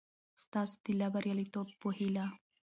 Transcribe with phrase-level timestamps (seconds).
[0.43, 2.25] ستاسو د لا بریالیتوبونو په هیله!